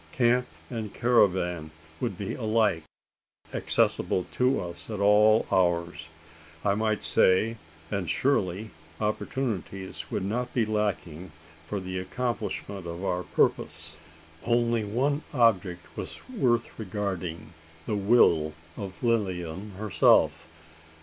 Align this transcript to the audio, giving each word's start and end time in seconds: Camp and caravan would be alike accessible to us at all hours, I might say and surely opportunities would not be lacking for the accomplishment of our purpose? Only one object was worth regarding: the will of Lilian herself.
Camp 0.13 0.47
and 0.71 0.91
caravan 0.95 1.69
would 1.99 2.17
be 2.17 2.33
alike 2.33 2.85
accessible 3.53 4.25
to 4.31 4.59
us 4.59 4.89
at 4.89 4.99
all 4.99 5.45
hours, 5.51 6.07
I 6.65 6.73
might 6.73 7.03
say 7.03 7.57
and 7.91 8.09
surely 8.09 8.71
opportunities 8.99 10.09
would 10.09 10.25
not 10.25 10.55
be 10.55 10.65
lacking 10.65 11.31
for 11.67 11.79
the 11.79 11.99
accomplishment 11.99 12.87
of 12.87 13.03
our 13.05 13.21
purpose? 13.21 13.95
Only 14.43 14.83
one 14.83 15.21
object 15.35 15.85
was 15.95 16.17
worth 16.27 16.79
regarding: 16.79 17.53
the 17.85 17.95
will 17.95 18.53
of 18.75 19.03
Lilian 19.03 19.73
herself. 19.77 20.47